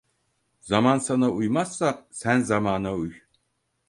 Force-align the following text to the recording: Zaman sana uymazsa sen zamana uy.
Zaman 0.59 0.99
sana 1.07 1.27
uymazsa 1.39 1.89
sen 2.21 2.37
zamana 2.49 2.89
uy. 3.01 3.13